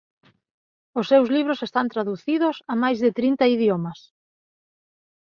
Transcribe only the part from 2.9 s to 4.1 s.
de trinta idiomas.